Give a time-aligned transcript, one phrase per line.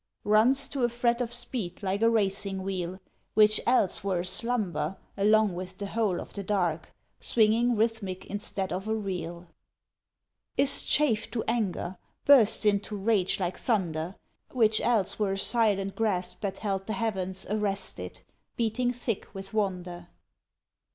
[0.23, 2.99] Runs to a fret of speed like a racing wheel,
[3.35, 8.87] Which else were aslumber along with the whole Of the dark, swinging rhythmic instead of
[8.87, 9.45] a reel.
[10.57, 14.15] Is chafed to anger, bursts into rage like thunder;
[14.49, 18.21] Which else were a silent grasp that held the heavens Arrested,
[18.55, 20.07] beating thick with wonder.